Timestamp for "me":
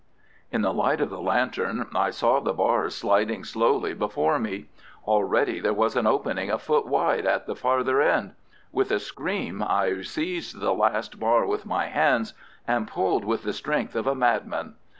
4.39-4.65